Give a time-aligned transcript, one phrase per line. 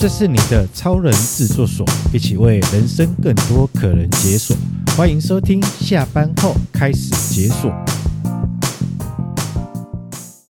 [0.00, 4.56] 这是你的超人制作所，一起为人生更多可能解锁。
[4.96, 7.68] 欢迎收听，下班后开始解锁。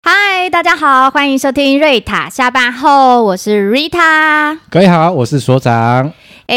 [0.04, 4.56] 嗨，大家好，欢迎收听瑞塔下班后，我是瑞塔。
[4.70, 6.12] 各位好，我是所长。
[6.46, 6.56] 哎，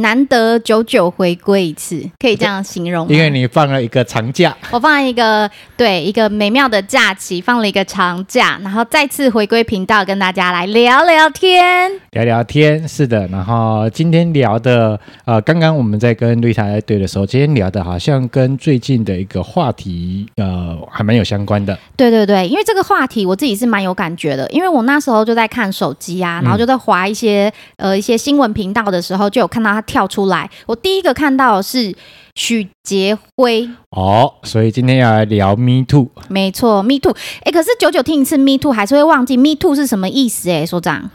[0.00, 3.14] 难得久久回归一次，可以这样形容吗？
[3.14, 12.86] 因为你放了一个长假，我放了一个对一个美妙的假期，放了一个长假，然后再次回归频道，跟大家来聊聊天，聊聊天。
[12.86, 21.78] 是的，然后今天聊的，呃，刚刚我们在跟瑞塔在对的时候，今天聊的好像跟最近的一个话题，呃，还蛮有相关的。
[21.96, 29.30] 对对对，因为这个话题我自己是蛮有感觉的，因为我那时候就在看手机啊，然后就在划一些、嗯、呃一些新闻频道的时候。
[29.30, 31.94] 就有看到它跳出来，我第一个看到的是
[32.34, 37.14] 许杰辉哦，所以今天要来聊 Me Too，没错，Me Too，
[37.44, 41.08] 哎，可是久久听一次 Me Too 还是会忘记 Me Too 是什么意思哎，所长。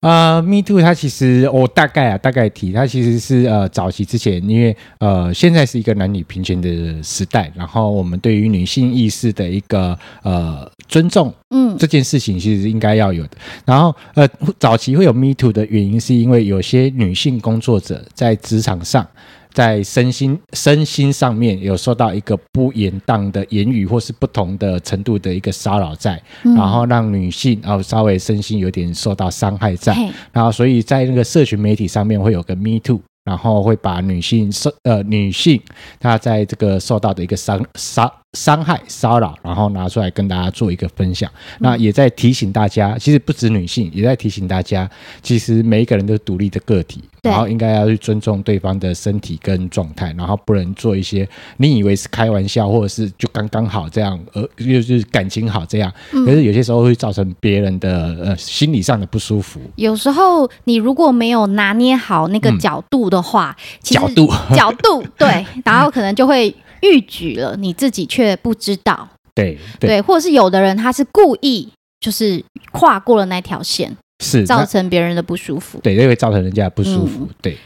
[0.00, 13.30] 啊、呃、，Me Too，它其实我大概啊，大概提，它其实是呃，早期之前，因为呃，现在是一个男女平权的时代，然后我们对于女性意识的一个呃尊重，嗯，这件事情其实应该要有的。
[13.66, 14.26] 然后呃，
[14.58, 19.06] 早期会有 Me Too 的原因，是因为有些女性工作者在职场上。
[19.52, 29.94] 在身心身心上面有受到一个不严当的言语，或是不同的程度的一个骚扰在，嗯、然后让女性然后稍微身心有点受到伤害在，
[30.32, 35.60] 然后所以在那个社群媒体上面会有个 Me Too，然后会把女性受呃女性
[35.98, 38.10] 她在这个受到的一个伤伤。
[38.34, 41.28] 伤害、骚扰，然后拿出来跟大家做一个分享。
[41.58, 44.88] 那也在提醒大家，其实不止女性，也在提醒大家，
[45.20, 59.60] 其实每一个人都是独立的个体，然后应该要去尊重对方的身体跟状态，然后不能做一些你以为是开玩笑，或者是就刚刚好这样，呃，就是感情好这样，可是有些时候会造成别人的呃心理上的不舒服。
[59.74, 66.54] 有时候你如果没有拿捏好那个角度的话，角度角度对，然后可能就会。
[66.82, 69.08] 逾矩了，你自己却不知道。
[69.34, 71.68] 对对，对，或者是有的人他是故意，
[72.00, 72.42] 就是
[72.72, 75.78] 跨过了那条线，是造成别人的不舒服。
[75.82, 77.20] 对，就会造成人家的不舒服。
[77.20, 77.56] 嗯、对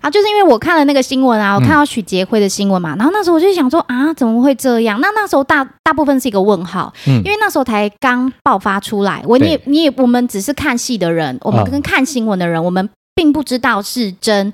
[0.00, 5.00] 啊，就是因为我看了那个新闻啊，我看到许杰辉的新闻嘛，嗯、然后那时候我就想说啊，怎么会这样？
[5.00, 9.22] 那那时候大大部分是一个问号，嗯、因为那时候才刚爆发出来。
[9.26, 14.52] 我你也你也我们只是看戏的人，我们跟看新闻的人，哦、我们并不知道是真。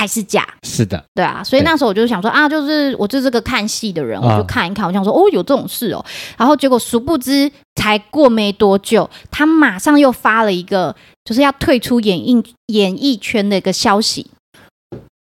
[0.00, 0.48] 还是假？
[0.62, 4.86] 是的，对啊，所以那时候我就想说啊，就是我就是个看戏的人，我就看一看。
[4.86, 6.02] 我想说哦，有这种事哦。
[6.38, 14.26] 然后结果殊不知，才过没多久，他马上又发了一个，就是要退出演艺演艺圈的一个消息。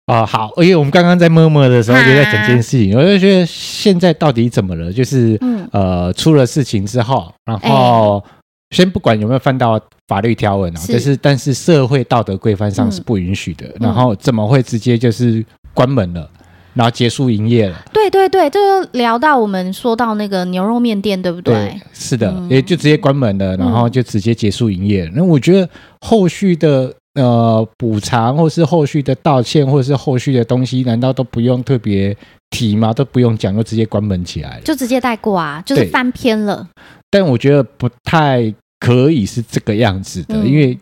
[0.05, 4.93] 啊，好，因为我们刚刚在摸摸的时候就在讲这件事情，我就觉得现在到底怎么了？
[4.93, 5.39] 就是
[5.71, 8.23] 呃，出了事情之后，然后。
[8.71, 13.65] 先不管有没有犯到法律条文啊，是但是但是社会道德规范上是不允许的。
[13.65, 16.29] 嗯、然后怎么会直接就是关门了，
[16.73, 17.75] 然后结束营业了？
[17.93, 21.53] 对对对，这就聊到我们说到那个牛肉面店，对不对？
[21.53, 25.09] 对，是的，嗯、也就直接关门了，然后就直接结束营业。
[25.15, 25.69] 那、嗯、我觉得
[26.01, 32.15] 后续的呃补偿，或是后续的道歉，或者是后续的东西，难道都不用特别
[32.49, 32.93] 提吗？
[32.93, 36.67] 都不用讲，就直接关门起来了，就直接带过啊，就是翻篇了。
[37.09, 40.77] 但我觉得不太可以是这个样子的，嗯、因为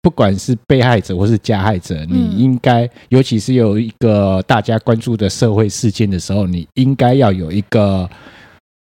[0.00, 8.08] 不管是被害者或是加害者，嗯、你应该，尤其是有一个大家关注的社会事件的时候，你应该要有一个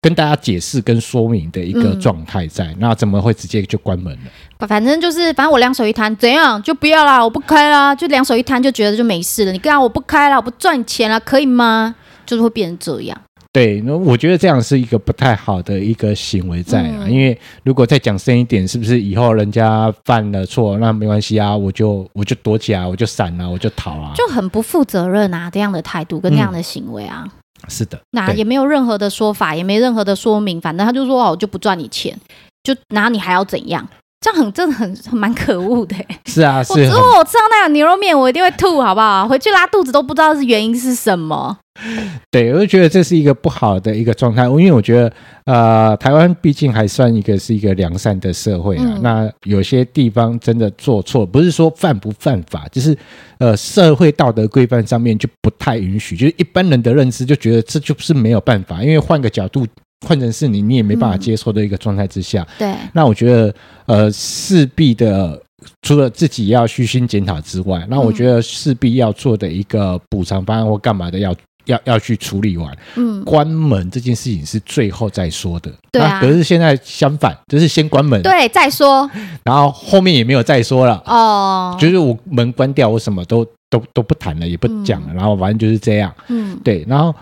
[0.02, 2.66] 跟大家解释跟说明的一个状态在。
[2.66, 4.66] 嗯、那怎么会直接就关门了？
[4.66, 9.52] 反正就是，反正我两手一摊，怎样就不要啦，我不开啦，就两手一摊就觉得就没事了。
[9.52, 11.94] 你干我不开啦，我不赚钱了，可以吗？
[12.34, 13.16] 就是会变成这样。
[13.52, 27.30] 对，那我觉得这样是一个不太好的一个行为在啊，嗯、因为如果再讲深一点，是不是以后人家犯了错，那没关系啊，我就我就躲起来，我就闪了，我就逃啊，就很不负责任啊，这样的态度跟这样的行为啊，嗯、
[27.68, 32.18] 是的，那也没有任何的说法，也没任何的说明，反正他就说哦，我就不赚你钱，
[32.64, 33.88] 就然后你还要怎样？
[34.24, 35.94] 这样很真的很蛮可恶的。
[36.24, 36.86] 是啊，是。
[36.86, 39.28] 如果我吃到那碗牛肉面，我一定会吐，好不好？
[39.28, 41.58] 回去拉肚子都不知道是原因是什么。
[42.30, 45.12] 对，我就觉得这是一个不好的一个状态，因为我觉得，
[45.44, 48.84] 呃，台湾毕竟还算一个是一个良善的社会啊。
[48.86, 52.96] 嗯、那有些地方真的做错，不是说犯不犯法，就是
[53.38, 59.66] 呃，社会道德规范上面就不太允许，就是一般人的认知就觉得这就是没有办法，因为换个角度，
[60.04, 62.42] 换成是你，你也没办法接受的一个状态之下。
[62.42, 63.54] 嗯、对，那我觉得，
[63.86, 65.40] 呃，势必的。
[65.80, 71.34] 除了自己要虚心检讨之外，那我觉得势必要做的一个补偿方案或干嘛的要
[71.64, 72.76] 要要去处理完。
[72.96, 75.72] 嗯，关门这件事情是最后再说的。
[75.90, 79.10] 对啊，可是现在相反，就是先关门，对，再说，
[79.42, 81.02] 然后后面也没有再说了。
[81.06, 86.12] 哦，就是我门关掉，我什么都都都不谈了，也不讲了，嗯、然后反正就是这样。
[86.28, 87.14] 嗯，对，然后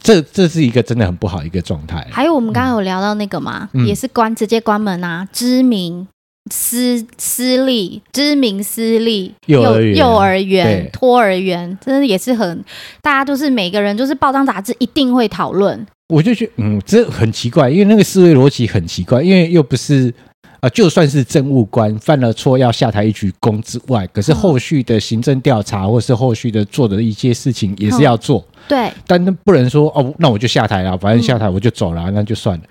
[0.00, 2.06] 这这是一个真的很不好一个状态。
[2.10, 6.06] 还有我们刚刚有聊到那个嘛，嗯、也是关直接关门啊，知名。
[6.50, 12.64] 私私立知名私立幼儿园、幼儿园、托儿园，真的也是很，
[13.02, 15.86] 大家都是每个人就是报章杂志一定会讨论。
[16.08, 20.27] 我就觉得，嗯，这很奇怪，因为那个思维逻辑很奇怪，因为又不是啊、
[20.60, 28.44] 呃，就算是政务官犯了错要下台一鞠躬之外，可是后续的行政调查或是后续的做的一些事情也是要做。
[28.52, 32.64] 嗯、对，但那不能说哦，那我就下台了，反正下台我就走了，嗯、那就算了。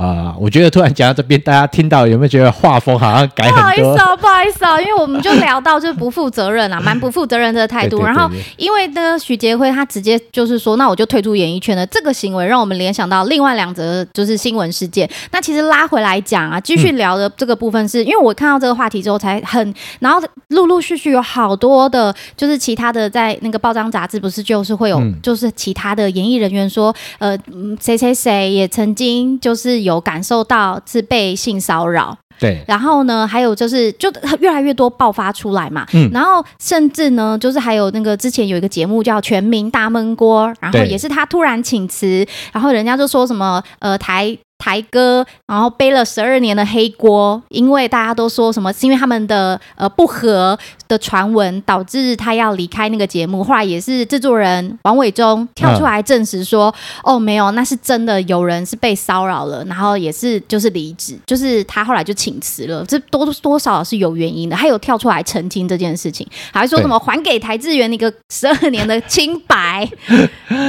[0.00, 3.60] 啊，我觉得突然讲到这边，大家听到有没有觉得画风好像改很多？
[3.60, 7.98] 不好意思啊，不好意思啊，因为我们就聊到就是不负责任啊， 蛮不负责任的态度。
[7.98, 11.86] 对对对对，然后因为那个许杰辉他直接就是说，那我就退出演艺圈了。
[11.88, 15.06] 这个行为让我们联想到另外两则就是新闻事件。
[15.32, 20.18] 那其实拉回来讲啊，继续聊的这个部分是，因为我看到这个话题之后才很，然后
[20.48, 27.36] 陆陆续续有好多的，就是其他的在那个报章杂志不是就是会有，就是其他的演艺人员说，呃，
[27.78, 29.89] 谁谁谁也曾经就是有。
[29.90, 44.36] 有感受到是被性骚扰，对，然后呢，还有就是就越来越多爆发出来嘛，嗯，然后甚至呢，就是还有那个之前有一个节目叫《全民大闷锅》，然后也是他突然请辞，然后人家就说什么呃台。
[44.60, 53.42] 台哥，然后背了十二年的黑锅，因为大家都说什么是因为他们的呃不和的传闻导致他要离开那个节目。
[53.42, 56.72] 后来也是制作人王伟忠跳出来证实说，
[57.02, 64.54] 哦没有，那是真的有人是被骚扰了，然后也是就是离职，就是他后来就请辞了，这多多少是有原因的。
[64.54, 69.88] 还有跳出来澄清这件事情，还说什么还给台智源一个十二年的清白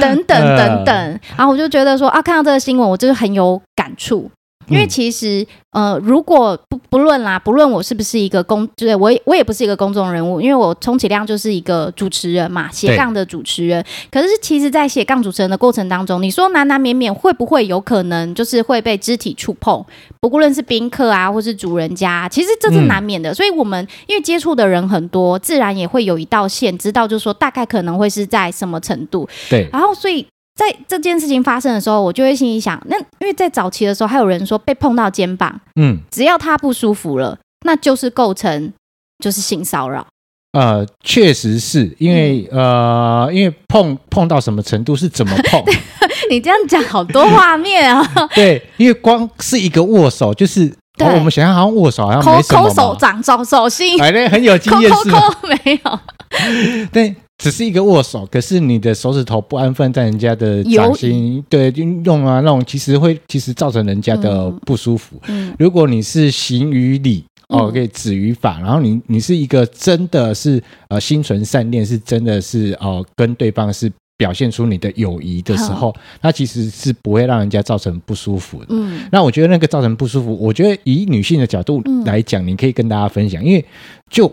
[0.00, 1.20] 等等等。
[1.36, 3.60] 然后我就觉得说啊，看到这个新闻，我就是很有。
[3.82, 4.30] 感触，
[4.68, 13.84] 因为其实，呃，如果不不论啦，不论我是不是一个公，对，我我也不是一个公众人物，因为我充其量就是一个主持人嘛，斜杠的主持人。
[14.08, 19.84] 可是，其实，在斜杠主持人的过程当中，你说难难免免会不会有可能就是会被肢体触碰？
[20.20, 23.32] 不过论是宾客啊，或是主人家，其实这是难免的。
[23.32, 29.28] 嗯、所以，我们因为接触的人很多，自然也会有一道线，知道就是说大概可能会是在什么程度。
[29.50, 30.24] 对，然后所以。
[30.54, 38.72] 在这件事情发生的时候，我就会心里想，那因为在早期的时候，还有人说被碰到肩膀，嗯，只要他不舒服了，那就是构成
[39.18, 40.06] 就是性骚扰。
[40.52, 45.64] 呃，确实是因为、嗯、呃，因为碰碰到什么程度是怎么碰？
[46.28, 48.06] 你这样讲好多画面啊！
[48.36, 55.18] 对，因为光是一个握手，就是我们想象好像握手好像没什么抠手掌、手手心，哎，那很有经验是吗？
[55.64, 56.00] 没有，
[56.92, 57.16] 对。
[57.42, 65.16] 只是一个握手，可是你的手指头不安分在人家的掌心，有对，就用啊那种，其实会其实造成人家的不舒服。
[65.26, 78.66] 嗯，如果你是行于礼哦，可以止于法，然后你你是一个真的是呃心存善念，是真的是哦、呃、跟对方是表现出你的友谊的时候，那其实是不会让人家造成不舒服的。
[78.70, 83.64] 嗯，那我觉得那个造成不舒服，我觉得以女性的角度来讲，你可以跟大家分享，因为
[84.08, 84.32] 就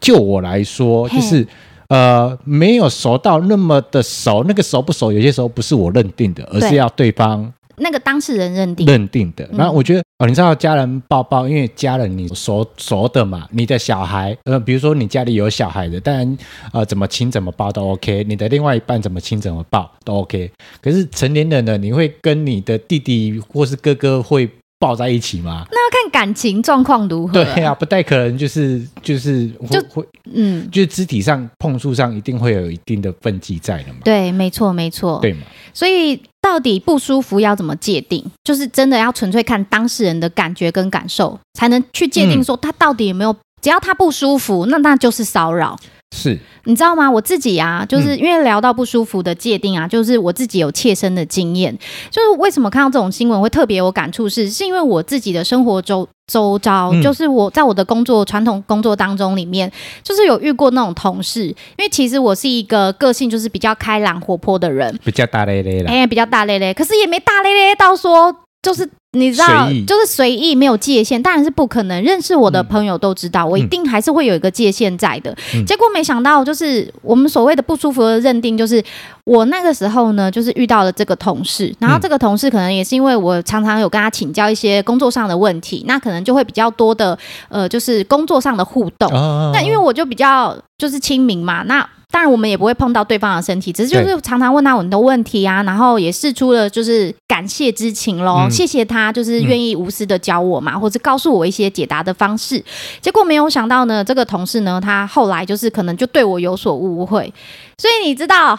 [0.00, 1.46] 就我来说，就是。
[1.90, 9.48] 呃，没有熟到那么的熟，那个熟不熟，有些时候不是我认定的，而是要对方那个当事人认定认定的。
[9.52, 16.38] 然后我觉得，哦，你知道家人抱抱，因为家人你熟熟的嘛，你的小孩，呃，比如说你家里有小孩的，当然，
[16.72, 20.48] 呃，怎么亲怎么抱都 OK，你的另外一半怎么亲怎么抱都 OK。
[20.80, 24.48] 可是成年人呢，你会跟你的弟弟或是哥哥会
[24.80, 25.64] 抱在一起吗？
[25.70, 27.34] 那要看感情状况如何。
[27.34, 33.98] 对呀、啊，不太可能，就是就是会就会嗯，就是肢体上碰触上一定会有一定的分际在的嘛。
[34.02, 35.18] 对，没错，没错。
[35.20, 35.40] 对嘛？
[35.74, 38.24] 所以到底不舒服要怎么界定？
[38.42, 43.30] 就是真的要纯粹看当事人的感觉跟感受，才能去界定说他到底有没有。
[43.30, 45.78] 嗯、只要他不舒服，那那就是骚扰。
[46.16, 47.08] 是，你知道吗？
[47.10, 51.76] 我自己啊，就是因为聊到不舒服的界定啊，嗯、就是我自己有切身的经验。
[52.10, 54.28] 就是为什么看到这种新闻会特别有感触？
[54.28, 59.70] 是是因为我自己的生活周周遭，嗯、就是我在我的工作传统工作当中里面，
[60.02, 61.46] 就是有遇过那种同事。
[61.46, 68.88] 因为其实我是一个个性就是比较开朗活泼的人，比较大咧咧啦，哎、欸，比较大咧咧，可是也没大咧咧到说就是。
[69.12, 72.00] 你知道，就是随意没有界限，当然是不可能。
[72.00, 75.36] 认识我的朋友都知道，嗯、我一定还是会有一个界限在的。
[75.52, 78.80] 嗯、结果没想到，就是我们所谓的不舒服的认定，就是
[79.24, 89.12] 我那个时候呢，就是遇到了这个同事，然后这个同事可能也是因为我常常有跟他请教一些工作上的问题，那可能就会比较多的呃，就是工作上的互动。
[89.12, 91.84] 哦、那因为我就比较就是亲民嘛，那。
[92.10, 102.62] 当然我们也不会碰到对方的身体，只是就是常常问他很多问题啊，然后也试出了就是感谢之情咯，嗯、谢谢他就是愿意无私的教我嘛，嗯、或者告诉我一些解答的方式。
[103.00, 107.32] 结果没有想到呢，这个同事呢，他后来就是可能就对我有所误会，
[107.78, 108.58] 所以你知道。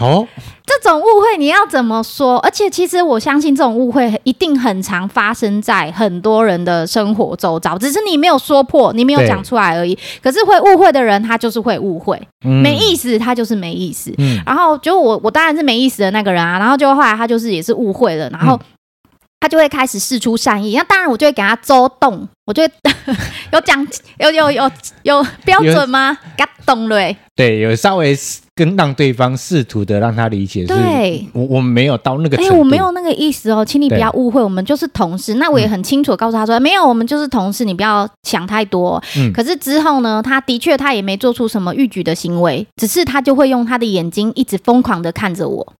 [0.00, 0.26] 哦，
[0.64, 2.38] 这种误会你要怎么说？
[2.38, 9.96] 而且其实我相信这种误会一定很常发生在很多人的生活周遭，只是你没有说破，你没有讲出来而已。
[10.22, 14.12] 可是会误会的人，他就是会误会，嗯、没意思，他就是没意思。
[14.16, 16.58] 嗯、然后就我，我当然是没意思的那个人啊。
[16.58, 18.58] 然后就后来他就是也是误会了，然后
[19.40, 20.74] 他就会开始试出善意。
[20.74, 22.72] 那当然我就会给他周动，我就会
[23.52, 23.86] 有讲
[24.18, 24.70] 有有有
[25.02, 26.16] 有标准吗？
[26.38, 28.16] 他懂了，对，有稍微。
[28.54, 35.34] 跟让对方试图的让他理解，对，我我没有到那个程度，哎，我没有那个意思哦，请你不要误会，我们就是同事。
[35.34, 39.02] 那我也很清楚告诉他说，嗯、没有，我们就是同事，你不要想太多。
[39.16, 45.72] 嗯，可是之后呢，他的确他也没做出什么逾矩的行为，只是他就会用他的眼睛一直疯狂的看着我。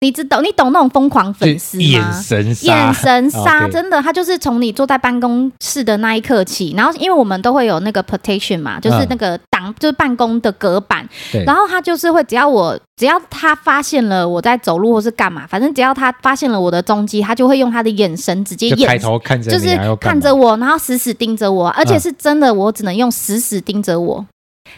[0.00, 1.82] 你知道，你懂那种疯狂粉丝吗？
[1.82, 11.08] 眼神杀，眼神杀，真的，他就是从你坐在办公室的那一刻起，然后因为我们都会有那个 partition 嘛，就是那个挡，就是办公的隔板，
[11.44, 24.24] 然后他就是会，只要我，只要他发现了我在走路或是干嘛，反正只要他发现了我的踪迹，他就会用他的眼神直接眼抬头看着，就是看着我，然后死死盯着我，而且是真的，我只能用死死盯着我。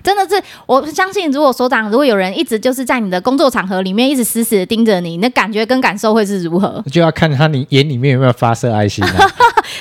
[0.02, 6.82] 真的是，我相信，如果所长，如果有人一直就是在你的工作场合里面一直死死的盯着你，那感觉跟感受会是如何？
[6.90, 9.30] 就要看他你眼里面有没有发射爱心啊。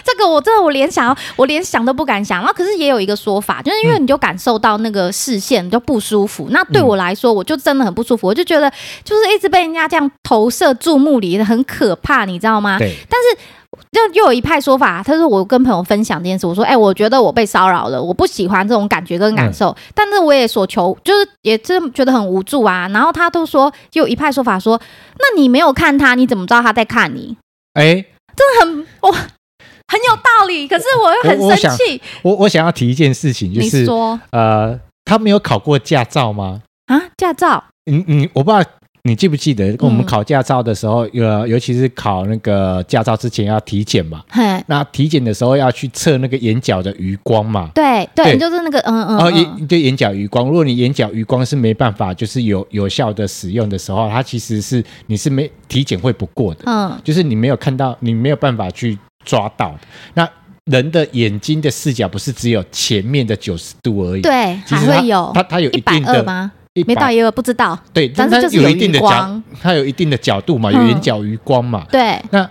[0.04, 2.40] 这个我真的我连想，我连想都不敢想。
[2.40, 6.46] 然后可是也有一个说法，就是因为你就感受到那个视线就不舒服。
[6.50, 8.28] 嗯、那对我来说，我就真的很不舒服。
[8.28, 8.72] 我就觉得
[9.04, 12.78] 就是一直被人家这样投射注目礼，很可怕，你知道吗？
[12.78, 12.94] 对。
[13.10, 13.46] 但是。
[13.92, 22.88] 就又有一派说法，他说我跟朋友分享这件事，我说，哎、欸，我觉得我被骚扰了，我不喜欢这种感觉跟感受，嗯、但是我也所求就是也真觉得很无助啊。
[22.90, 24.80] 然后他都说，就有一派说法说，
[25.18, 27.38] 那你没有看他，你怎么知道他在看你？
[27.74, 30.68] 哎、欸，真的很哇，很有道理。
[30.68, 32.02] 可是我又很生气。
[32.24, 36.62] 我我，想要提一件事情，就是说呃，他没有考过驾照吗？
[36.88, 37.64] 啊，驾照？
[37.92, 38.68] 嗯嗯我不知道。
[39.10, 44.24] 你记不记得，跟我们考驾照的时候，呃、嗯、尤其是考那个驾照之前要体检嘛？
[44.68, 47.72] 那体检的时候要去测那个眼角的余光嘛？
[47.74, 49.18] 对对，对就是那个嗯嗯。
[49.18, 56.62] 哦，眼对眼角余光，如果你眼角余光是没办法就是有有效的使用的时候，它其实是你是没体检会不过的。
[56.68, 59.76] 嗯，就是你没有看到，你没有办法去抓到。
[60.14, 60.30] 那
[60.66, 64.22] 人的眼睛的视角不是只有前面的九十度而已？
[64.22, 66.52] 对，其实还会有它它有一定的吗？
[66.86, 71.86] 没到也有不知道，对，但是就是有一定的角，它有一定的角度嘛，有眼角余光嘛。
[71.92, 72.50] 对，那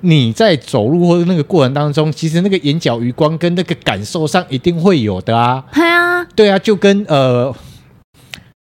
[0.00, 5.64] 你在走路或者那个过程当中，其实那个眼角余光跟那个感受上一定会有的啊。
[5.72, 7.54] 对啊，对啊，就跟呃。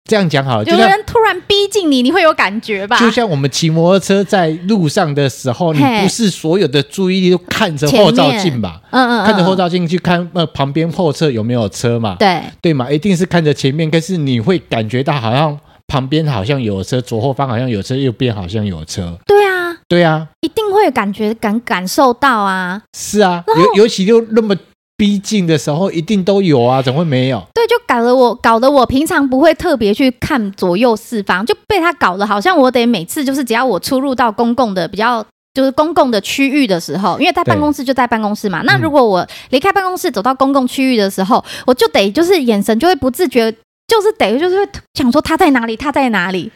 [0.10, 3.00] 这样讲好了，有人突然逼近你，你会有感觉吧？
[3.00, 8.82] 就像我们骑摩托车在路上的时候，你不是所有的注意力都看着后照镜吧？
[8.92, 12.18] 嗯嗯，看着后照镜去看呃旁边后侧有没有车嘛？
[12.20, 15.58] 对对嘛，一定是看着前面，可是你会感觉到好像
[15.88, 19.18] 旁边好像有车，左后方好像有车，右边好像有车。
[19.26, 22.82] 对啊，对啊，一定会感觉感感受到啊。
[22.98, 24.54] 是啊，尤尤其就那么。
[24.96, 27.44] 逼近的时候一定都有啊，怎么会没有？
[27.54, 38.62] 对，就搞得我搞得我平常不会特别去看左右四方，就被他搞得好像我得每次就是只要我出入到公共的比较就是公共的区域的时候，因为在办公室就在办公室嘛。
[38.64, 43.52] 那如果我离开办公室走到公共区域的时候，嗯、我就得就是眼神就会不自觉，
[43.88, 46.52] 就是得就是会想说他在哪里，他在哪里。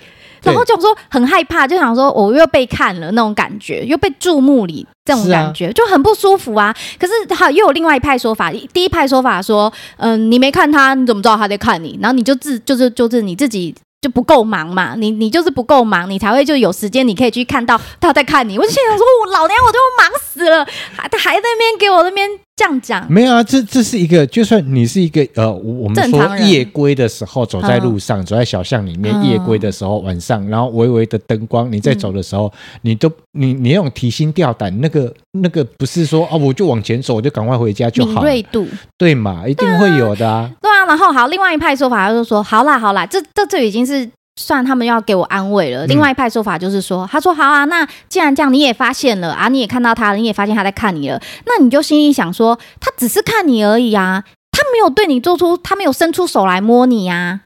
[0.47, 6.75] 然后就说很害怕，就想说我又被看了那种感觉，又被注目礼这种感觉，啊、就很不舒服啊。
[6.97, 11.97] 可是好又有另外一派说法，第一派说法说，嗯、呃，你没看他，你怎么知道他在看你？
[12.01, 18.57] 然后你就自就是就是你自己就不够忙嘛，你你就是不够忙，你才会就有时间，你可以去看到他在看你。
[18.57, 22.29] 我就心想说，我老娘我都要忙死了，还他还在那边给我那边。
[22.57, 23.05] 这样讲。
[23.09, 38.67] 没有啊，这这是一个，就算你是一个呃，我们说夜归的时候，走在路上，走在小巷里面，夜归的时候，晚上，然后微微的灯光，你在走的时候，你都你你那种提心吊胆，那个那个不是说啊，我就往前走，我就赶快回家就好，敏锐度。
[38.97, 40.51] 对嘛，一定会有的啊。
[40.59, 44.09] 对啊，然后好，另外一派说法就是说，好啦好啦，这这这已经是。
[44.37, 45.85] 算他们要给我安慰了。
[45.87, 57.41] 另外一派说法就是说，嗯、他说好啊，那既然这样，你也发现了啊，你也看到他了，你也发现他在看你了，那你就心里想说，他只是看你而已啊，他没有对你做出，他没有伸出手来摸你呀、啊。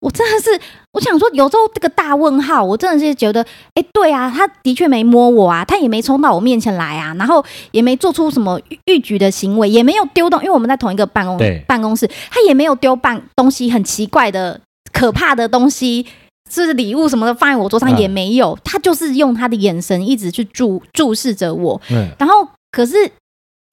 [0.00, 0.60] 我真的是，
[0.92, 3.44] 我想说，有时候这个大问号，我真的是觉得，
[3.74, 14.60] 哎，对啊，他的确没摸我啊，他也没冲到我面前来啊，然后也没做出什么逾矩的行为，也没有丢东，因为我们在同一个办公办公室，他也没有丢办东西很奇怪的。
[14.96, 16.06] 可怕的东西，
[16.50, 21.80] 是礼物什么的放在我桌上也没有，嗯、他就是用他的眼神一直去注注视着我。
[21.90, 23.10] 嗯，然后可是，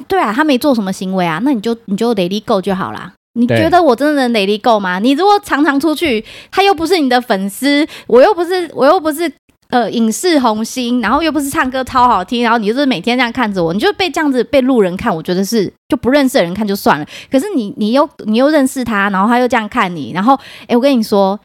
[0.07, 3.13] 对啊，他没做什么行为啊，那你就你就 let it go 就好啦。
[3.35, 4.99] 你觉得我真的能 let it go 吗？
[4.99, 9.31] 你如果常常出去，他又不是你的粉丝，我又不是，我又不是。
[9.73, 17.05] 呃，影视红星，然后又不是唱歌超好听，然后你就是每天这样看着我，你就被这样子被路人看，我觉得是就不认识的人看就算了。
[17.31, 21.39] 可是你你又你又认识他，然后他又这样看你，然后哎，我跟你说，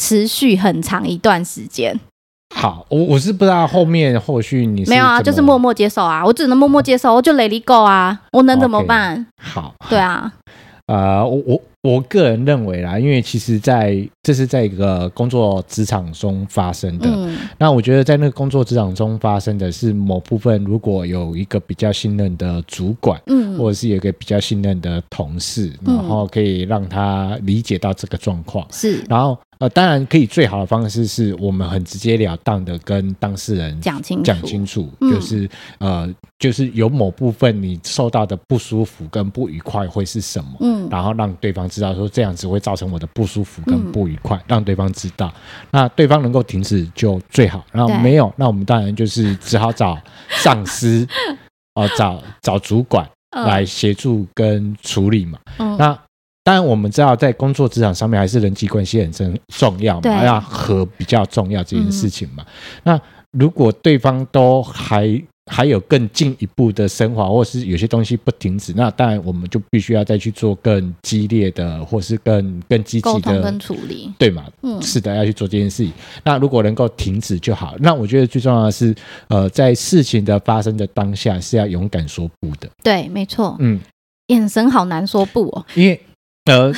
[0.00, 1.98] 持续很长一段时间。
[2.54, 10.32] 好，我我是不知道后面后续你没有啊，就是默默接受啊，我只能默默接受，我就 let it go 啊，我能怎么办？Okay, 好，对啊，
[10.86, 11.60] 呃，我我。
[11.82, 17.08] 我个人认为啦，因为其实在这是在一个工作职场中发生的。
[17.10, 29.36] 嗯、那我觉得在那个工作职场中发生的是某部分，如果有一个比较信任的主管，嗯，或者是有一个比较信任的同事，嗯、然后可以让他理解到这个状况，是，然后。
[29.58, 30.26] 呃，当然可以。
[30.26, 35.44] 最好的方式是我们很直截了当的跟当事人讲清楚，讲清楚，就是、
[35.78, 45.32] 嗯、呃，就是有某部分你受到的不舒服跟不愉快会是什么，嗯，然后让对方知道说这样子会造成我的不舒服跟不愉快，嗯、让对方知道，
[45.70, 47.64] 那对方能够停止就最好。
[47.72, 49.98] 然后没有，那我们当然就是只好找
[50.28, 51.06] 上司，
[51.74, 55.98] 哦、呃，找找主管来协助跟处理嘛，嗯，那。
[56.44, 62.44] 当然，我们知道在工作职场上面，还是人际关系很重重要嘛，要和比较重要这件事情嘛。
[62.44, 62.46] 嗯、
[62.82, 63.00] 那
[63.38, 65.06] 如果对方都还
[65.50, 74.44] 还有更进一步的升华，或是有些东西不停止，那当然我们就必须要再去做更激烈的，或是更更积极的跟处理，对嘛？
[74.62, 75.92] 嗯，是的，要去做这件事情。
[76.24, 77.74] 那如果能够停止就好。
[77.80, 78.94] 那我觉得最重要的是，
[79.28, 82.70] 呃，在事情的发生的当下是要勇敢说不的。
[82.82, 83.56] 对，没错。
[83.58, 83.80] 嗯，
[84.28, 86.00] 眼神好难说不哦，因为。
[86.46, 86.72] 呃，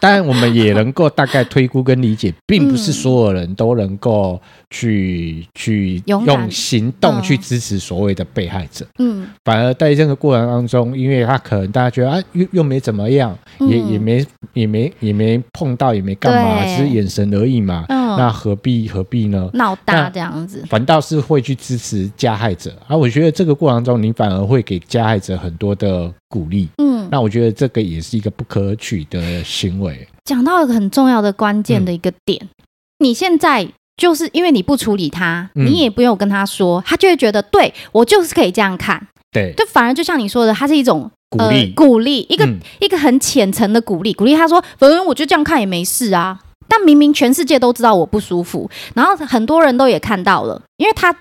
[0.00, 4.40] 当然，我们也能够大概推估跟理解，并不是所有人都能够
[4.70, 8.86] 去去用行动去支持所谓的被害者。
[8.98, 17.84] 嗯，反而在这个过程当中，因为他可能大家觉得啊，又又没怎么样，也也没也没也没碰到，也没干嘛，只是眼神而已嘛。
[17.90, 19.48] 嗯，那何必何必呢？
[19.54, 22.74] 闹大这样子，反倒是会去支持加害者。
[22.86, 26.68] 而我觉得这个过程中，你反而会给加害者很多的鼓励。
[26.78, 30.06] 嗯，那我觉得这个也是一个不可取的行为。
[30.24, 32.48] 讲到一个很重要的关键的一个点，嗯、
[33.00, 39.08] 你现在就是因为你不处理他，嗯、你也不用跟他说，他就会觉得对我就是可以这样看。
[39.32, 46.38] 对，就反而就像你说的，他是一种鼓励、呃，鼓励一个、嗯、一个很浅层的鼓励，鼓励他说，反正我就这样看也没事啊。
[46.72, 51.14] 但明明全世界都知道我不舒服，然后很多人都也看到了，因为他。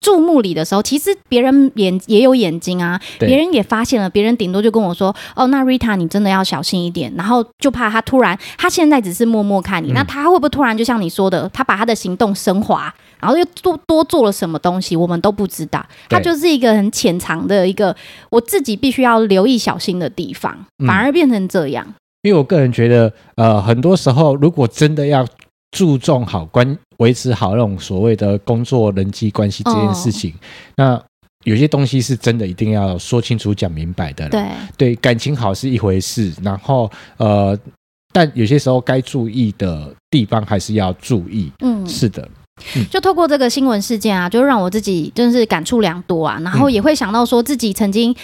[0.00, 15.86] 注目礼的时候，其实别人眼也有眼睛啊，别人也发现了，别人顶多就跟我说：“哦，那 Rita 你真的要小心一点。”然后就怕他突然，他现在只是默默看你，嗯、那他会不会突然就像你说的，他把他的行动升华，然后又多多做了什么东西，我们都不知道。
[16.08, 17.94] 他就是一个很潜藏的一个，
[18.28, 21.86] 我自己必须要留意小心的地方，反而变成这样。
[21.86, 25.26] 嗯、因为我个人觉得，呃，很多时候如果真的要。
[25.74, 30.36] 注重好关维持好那种所谓的工作人际关系这件事情，哦、
[30.76, 31.02] 那
[31.44, 34.28] 有些东西是真的一定要说清楚讲明白的。
[34.28, 37.58] 对对，感情好是一回事，然后呃，
[38.12, 41.50] 但有些时候该注意的地方还是要注意。
[41.60, 42.28] 嗯，是的。
[42.76, 48.14] 嗯、就透过这个新闻事件啊，就让我自己真是感触良多啊，然后也会想到说自己曾经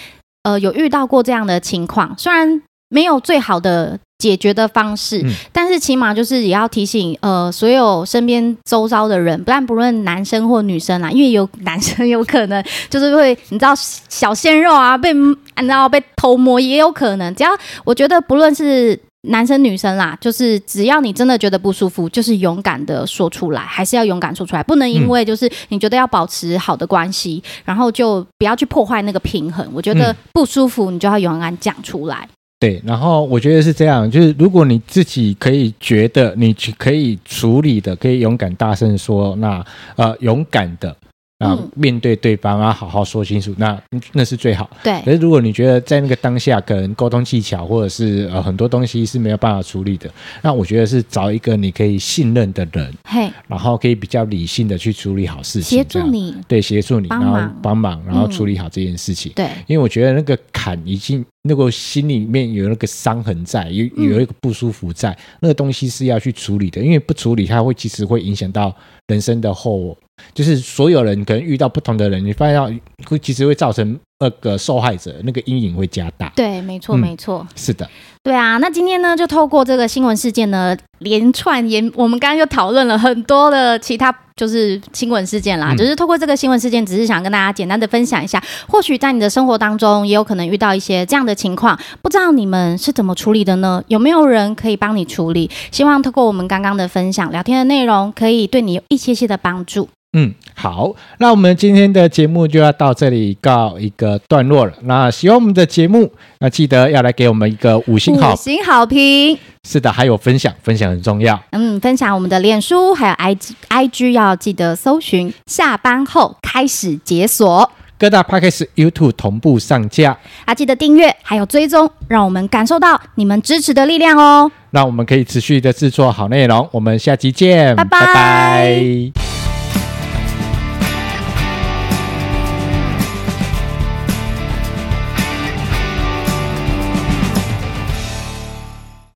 [0.43, 3.99] 呃有遇到过这样的情况，虽然没有最好的。
[4.19, 17.33] 解决的方式，嗯、但是起码就是也要提醒呃，所有身边周遭的人，不但不论男生或女生啦，因为有男生有可能就是会你知道小鲜肉啊，被你知道被偷摸也有可能。
[17.37, 17.51] 只要
[17.85, 18.99] 我觉得不论是
[19.29, 29.65] 男生女生啦，就是只要你真的觉得不舒服，就是勇敢的说出来，还是要勇敢说出来，不能因为就是你觉得要保持好的关系，嗯、然后就不要去破坏那个平衡。
[29.73, 32.29] 我觉得不舒服，你就要勇敢讲出来。
[32.61, 39.65] 对，然后我觉得是这样，就是如果你自己可以觉得你可以处理的，可以勇敢大声说，那
[39.97, 40.97] 呃勇敢的。
[41.39, 43.81] 啊，面对对方啊，好好说清楚，那
[44.13, 44.69] 那是最好。
[44.83, 45.01] 对。
[45.05, 50.11] 可是如果你觉得在那个当下，可能沟通技巧或者是呃很多东西是没有办法处理的，
[50.43, 59.31] 那我觉得是找一个你可以信任的人，嘿，然后可以比较理性的去处理好事情，协助你，对，协助你，然后帮忙，然后处理好这件事情。
[59.37, 59.47] 对。
[59.69, 68.75] 因为我觉得那个坎已经，那个心里面有那个伤痕在，有有一个不舒服在，那个东西是要去处理的，因为不处理，它会其实会影响到
[69.07, 69.97] 人生的后。
[70.35, 72.69] 就是所有人可能遇到不同的人，你发现到
[73.07, 76.29] 会其实会造成那个受害者那个阴影会加大。
[76.35, 77.89] 对，没错，没错，是的。
[78.25, 93.83] 对啊，那今天呢，就透过这个新闻事件呢，连串延，我们刚刚又讨论了很多的其他就是新闻事件啦，嗯、只是透过这个新闻事件，只是想跟大家简单的分享一下，或许在你的生活当中，也有可能遇到一些这样的情况，不知道你们是怎么处理的呢？
[93.89, 95.51] 有没有人可以帮你处理？
[95.73, 99.89] 希望透过我们刚刚的分享，聊天的内容，可以对你有一些些的帮助。
[100.15, 104.73] 嗯，好，那我们今天的节目就要到这里告一个段落了。
[104.85, 109.39] 那喜欢我们的节目，那记得要来给我们一个五星好，五星好评。
[109.69, 111.39] 是的，还有分享，分享很重要。
[111.51, 115.31] 嗯，分享我们的脸书还有 IG IG 要记得搜寻。
[115.47, 120.17] 下班后开始解锁，各大 Podcast YouTube 同步上架，
[120.47, 124.51] 啊，记得订阅还有追踪，让我们感受到你们支持的力量哦。
[124.71, 128.01] 那我们可以持续的制作好内容，我们下期见，拜拜。
[128.01, 129.28] 拜拜。